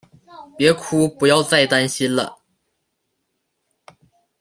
[0.57, 2.41] 別哭，不要再担心了